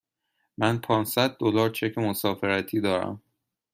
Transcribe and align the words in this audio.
من 0.57 0.77
پانصد 0.81 1.37
دلار 1.37 1.69
چک 1.69 1.97
مسافرتی 1.97 2.81
دارم. 2.81 3.21